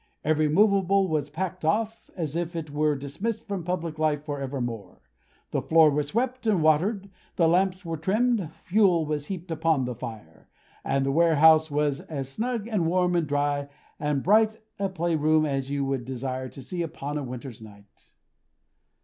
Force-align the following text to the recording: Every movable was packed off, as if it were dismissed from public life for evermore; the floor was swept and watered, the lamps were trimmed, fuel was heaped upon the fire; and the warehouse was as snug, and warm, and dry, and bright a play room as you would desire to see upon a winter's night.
Every 0.23 0.49
movable 0.49 1.07
was 1.07 1.29
packed 1.29 1.63
off, 1.63 2.09
as 2.17 2.35
if 2.35 2.55
it 2.55 2.71
were 2.71 2.95
dismissed 2.95 3.47
from 3.47 3.63
public 3.63 3.99
life 3.99 4.25
for 4.25 4.41
evermore; 4.41 4.99
the 5.51 5.61
floor 5.61 5.91
was 5.91 6.07
swept 6.07 6.47
and 6.47 6.63
watered, 6.63 7.11
the 7.35 7.47
lamps 7.47 7.85
were 7.85 7.97
trimmed, 7.97 8.51
fuel 8.51 9.05
was 9.05 9.27
heaped 9.27 9.51
upon 9.51 9.85
the 9.85 9.93
fire; 9.93 10.49
and 10.83 11.05
the 11.05 11.11
warehouse 11.11 11.69
was 11.69 11.99
as 11.99 12.27
snug, 12.29 12.67
and 12.67 12.87
warm, 12.87 13.15
and 13.15 13.27
dry, 13.27 13.69
and 13.99 14.23
bright 14.23 14.59
a 14.79 14.89
play 14.89 15.15
room 15.15 15.45
as 15.45 15.69
you 15.69 15.85
would 15.85 16.03
desire 16.03 16.49
to 16.49 16.63
see 16.63 16.81
upon 16.81 17.19
a 17.19 17.23
winter's 17.23 17.61
night. 17.61 18.13